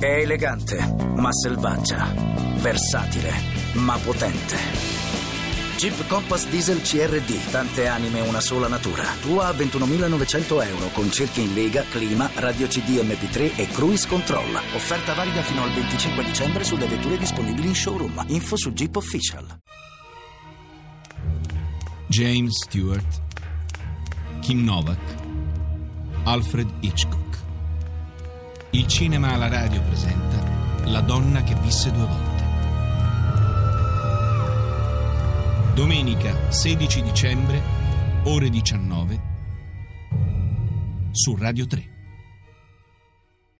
[0.00, 0.78] È elegante,
[1.16, 2.10] ma selvaggia.
[2.56, 3.34] Versatile,
[3.74, 4.56] ma potente.
[5.76, 9.04] Jeep Compass Diesel CRD, tante anime, una sola natura.
[9.20, 14.54] Tua a 21.900 euro con cerchi in lega, clima, radio CD MP3 e cruise control.
[14.74, 18.24] Offerta valida fino al 25 dicembre sulle vetture disponibili in showroom.
[18.28, 19.60] Info su Jeep Official.
[22.06, 23.22] James Stewart,
[24.40, 25.14] Kim Novak,
[26.24, 27.39] Alfred Hitchcock.
[28.72, 30.38] Il cinema alla radio presenta
[30.84, 32.44] La donna che visse due volte.
[35.74, 37.60] Domenica 16 dicembre,
[38.24, 39.20] ore 19,
[41.10, 41.99] su Radio 3.